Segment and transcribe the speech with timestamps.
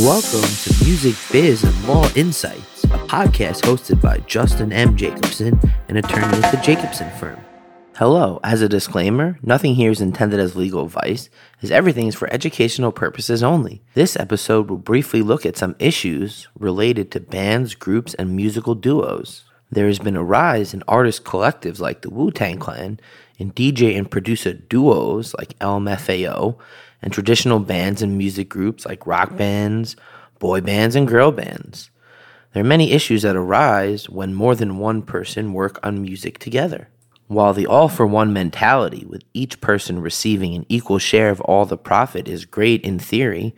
[0.00, 4.96] Welcome to Music Biz and Law Insights, a podcast hosted by Justin M.
[4.96, 7.38] Jacobson, an attorney at the Jacobson firm.
[7.96, 11.28] Hello, as a disclaimer, nothing here is intended as legal advice,
[11.60, 13.82] as everything is for educational purposes only.
[13.92, 19.44] This episode will briefly look at some issues related to bands, groups, and musical duos.
[19.70, 22.98] There has been a rise in artist collectives like the Wu Tang Clan,
[23.42, 26.56] in DJ and producer duos like LMFAO,
[27.02, 29.96] and traditional bands and music groups like rock bands,
[30.38, 31.90] boy bands, and girl bands.
[32.52, 36.88] There are many issues that arise when more than one person work on music together.
[37.26, 41.66] While the all for one mentality, with each person receiving an equal share of all
[41.66, 43.56] the profit, is great in theory,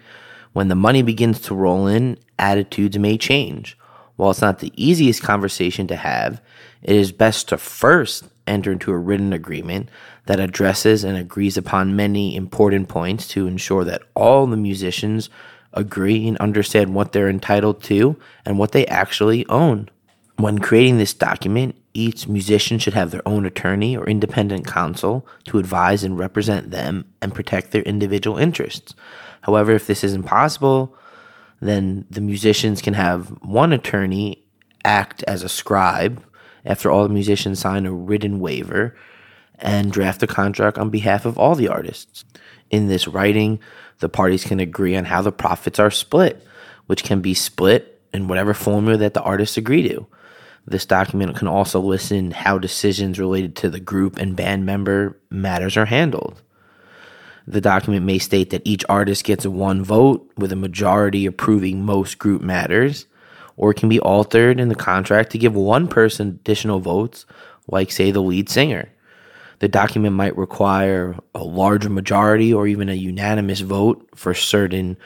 [0.55, 3.77] when the money begins to roll in, attitudes may change.
[4.17, 6.41] While it's not the easiest conversation to have,
[6.83, 9.89] it is best to first enter into a written agreement
[10.27, 15.31] that addresses and agrees upon many important points to ensure that all the musicians
[15.73, 19.89] agree and understand what they're entitled to and what they actually own.
[20.37, 25.59] When creating this document, each musician should have their own attorney or independent counsel to
[25.59, 28.95] advise and represent them and protect their individual interests.
[29.43, 30.97] However, if this isn't possible,
[31.61, 34.45] then the musicians can have one attorney
[34.85, 36.23] act as a scribe
[36.65, 38.97] after all the musicians sign a written waiver
[39.59, 42.25] and draft a contract on behalf of all the artists.
[42.71, 43.61] In this writing,
[44.01, 46.45] the parties can agree on how the profits are split,
[46.87, 50.07] which can be split in whatever formula that the artists agree to.
[50.67, 55.21] This document can also list in how decisions related to the group and band member
[55.31, 56.41] matters are handled.
[57.47, 62.19] The document may state that each artist gets one vote with a majority approving most
[62.19, 63.07] group matters,
[63.57, 67.27] or it can be altered in the contract to give one person additional votes,
[67.69, 68.89] like, say, the lead singer.
[69.59, 74.97] The document might require a larger majority or even a unanimous vote for certain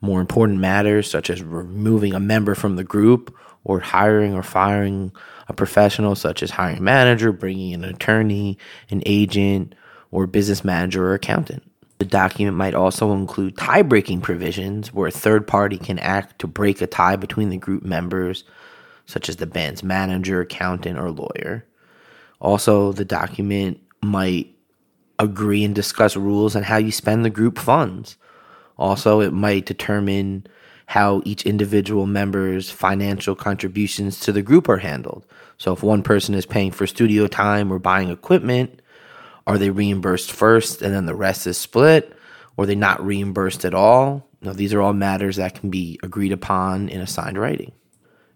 [0.00, 5.12] more important matters, such as removing a member from the group or hiring or firing
[5.48, 8.56] a professional, such as hiring a manager, bringing an attorney,
[8.90, 9.74] an agent,
[10.10, 11.67] or business manager or accountant.
[11.98, 16.46] The document might also include tie breaking provisions where a third party can act to
[16.46, 18.44] break a tie between the group members,
[19.04, 21.64] such as the band's manager, accountant, or lawyer.
[22.40, 24.54] Also, the document might
[25.18, 28.16] agree and discuss rules on how you spend the group funds.
[28.76, 30.46] Also, it might determine
[30.86, 35.26] how each individual member's financial contributions to the group are handled.
[35.56, 38.80] So, if one person is paying for studio time or buying equipment,
[39.48, 42.12] are they reimbursed first and then the rest is split?
[42.56, 44.28] Or are they not reimbursed at all?
[44.42, 47.72] Now, these are all matters that can be agreed upon in a signed writing.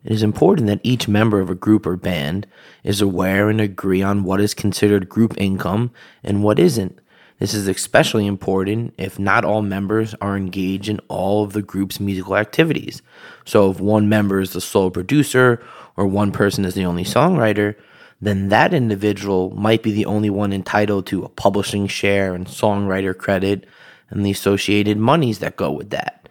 [0.05, 2.47] It is important that each member of a group or band
[2.83, 5.93] is aware and agree on what is considered group income
[6.25, 6.99] and what isn't.
[7.39, 12.01] This is especially important if not all members are engaged in all of the group's
[12.01, 13.03] musical activities.
[13.45, 15.63] So, if one member is the sole producer
[15.97, 17.77] or one person is the only songwriter,
[18.23, 23.19] then that individual might be the only one entitled to a publishing share and songwriter
[23.19, 23.67] credit
[24.11, 26.29] and the associated monies that go with that.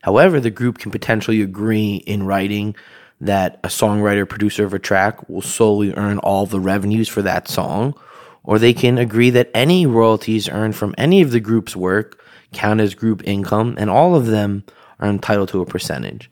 [0.00, 2.74] However, the group can potentially agree in writing
[3.20, 7.48] that a songwriter producer of a track will solely earn all the revenues for that
[7.48, 7.94] song,
[8.42, 12.22] or they can agree that any royalties earned from any of the group's work
[12.52, 14.64] count as group income and all of them
[15.00, 16.30] are entitled to a percentage.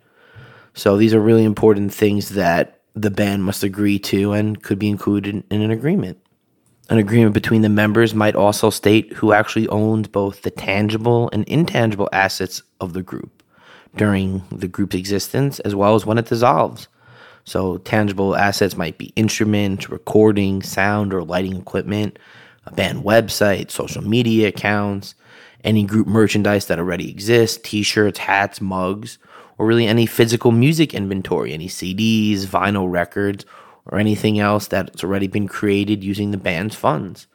[0.72, 4.88] So these are really important things that the band must agree to and could be
[4.88, 6.18] included in an agreement.
[6.90, 11.44] An agreement between the members might also state who actually owns both the tangible and
[11.48, 13.42] intangible assets of the group
[13.96, 16.88] during the group's existence as well as when it dissolves.
[17.44, 22.18] So, tangible assets might be instruments, recording, sound, or lighting equipment,
[22.64, 25.14] a band website, social media accounts,
[25.62, 29.18] any group merchandise that already exists, t shirts, hats, mugs,
[29.58, 33.44] or really any physical music inventory, any CDs, vinyl records,
[33.86, 37.26] or anything else that's already been created using the band's funds.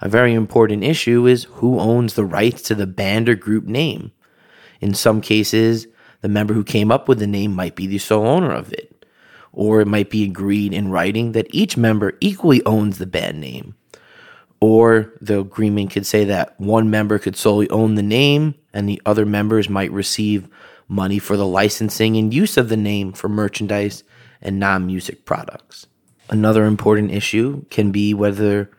[0.00, 4.12] A very important issue is who owns the rights to the band or group name.
[4.80, 5.86] In some cases,
[6.20, 9.06] the member who came up with the name might be the sole owner of it,
[9.52, 13.74] or it might be agreed in writing that each member equally owns the band name.
[14.60, 19.00] Or the agreement could say that one member could solely own the name and the
[19.04, 20.48] other members might receive
[20.88, 24.04] money for the licensing and use of the name for merchandise
[24.40, 25.86] and non music products.
[26.28, 28.70] Another important issue can be whether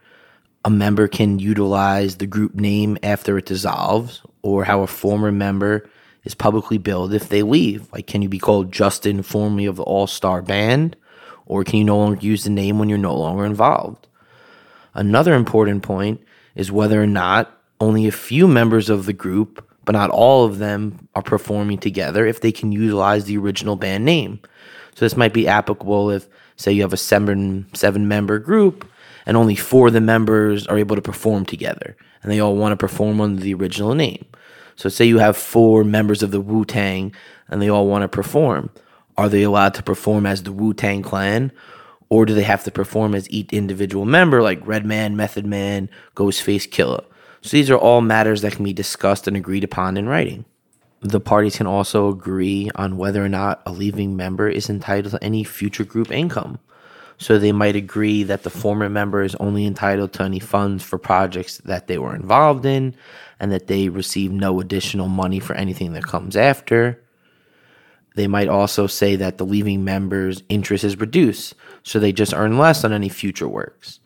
[0.66, 5.90] a member can utilize the group name after it dissolves or how a former member
[6.24, 7.92] is publicly billed if they leave.
[7.94, 10.98] Like, can you be called Justin, formerly of the All Star Band,
[11.46, 14.08] or can you no longer use the name when you're no longer involved?
[14.94, 16.22] Another important point
[16.56, 20.60] is whether or not only a few members of the group but not all of
[20.60, 24.38] them are performing together if they can utilize the original band name.
[24.94, 28.86] So this might be applicable if, say, you have a seven seven member group
[29.26, 32.74] and only four of the members are able to perform together, and they all want
[32.74, 34.26] to perform under the original name.
[34.76, 37.14] So say you have four members of the Wu Tang
[37.48, 38.70] and they all want to perform.
[39.16, 41.54] Are they allowed to perform as the Wu Tang Clan,
[42.10, 46.68] or do they have to perform as each individual member, like Redman, Method Man, Ghostface
[46.68, 47.06] Killah?
[47.48, 50.44] So these are all matters that can be discussed and agreed upon in writing.
[51.00, 55.24] The parties can also agree on whether or not a leaving member is entitled to
[55.24, 56.60] any future group income.
[57.18, 60.98] So they might agree that the former member is only entitled to any funds for
[60.98, 62.96] projects that they were involved in
[63.40, 67.02] and that they receive no additional money for anything that comes after.
[68.16, 72.58] They might also say that the leaving member's interest is reduced, so they just earn
[72.58, 74.02] less on any future works.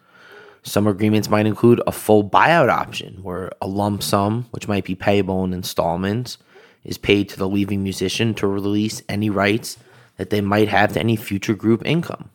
[0.64, 4.96] Some agreements might include a full buyout option, where a lump sum, which might be
[4.96, 6.38] payable in installments,
[6.84, 9.78] is paid to the leaving musician to release any rights
[10.18, 12.30] that they might have to any future group income.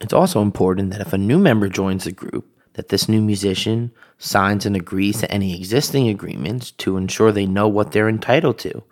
[0.00, 3.92] It's also important that if a new member joins the group, that this new musician
[4.18, 8.82] signs and agrees to any existing agreements to ensure they know what they're entitled to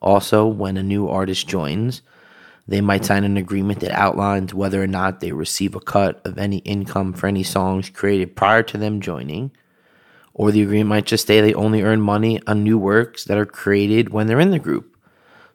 [0.00, 2.02] also, when a new artist joins,
[2.68, 6.36] they might sign an agreement that outlines whether or not they receive a cut of
[6.36, 9.50] any income for any songs created prior to them joining,
[10.34, 13.46] or the agreement might just say they only earn money on new works that are
[13.46, 14.94] created when they're in the group.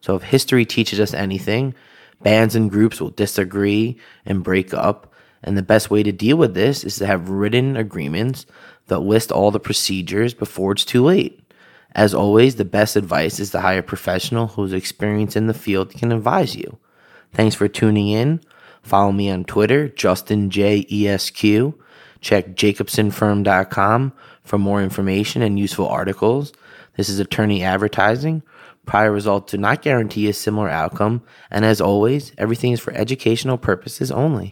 [0.02, 1.76] So, if history teaches us anything,
[2.24, 5.14] bands and groups will disagree and break up,
[5.44, 8.48] and the best way to deal with this is to have written agreements
[8.88, 11.40] that list all the procedures before it's too late.
[11.96, 15.92] As always, the best advice is to hire a professional whose experience in the field
[15.92, 16.80] can advise you.
[17.34, 18.42] Thanks for tuning in.
[18.82, 21.74] Follow me on Twitter, JustinJESQ.
[22.22, 24.14] Check jacobsonfirm.com
[24.44, 26.54] for more information and useful articles.
[26.96, 28.44] This is attorney advertising.
[28.86, 33.58] Prior results do not guarantee a similar outcome, and as always, everything is for educational
[33.58, 34.52] purposes only.